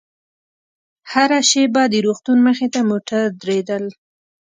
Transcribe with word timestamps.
هره 1.11 1.39
شېبه 1.49 1.83
د 1.89 1.93
روغتون 2.05 2.37
مخې 2.47 2.67
ته 2.73 2.79
موټر 2.89 3.23
درېدل. 3.41 3.83